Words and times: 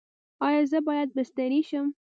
ایا 0.47 0.61
زه 0.71 0.79
باید 0.87 1.09
بستري 1.17 1.61
شم؟ 1.69 1.87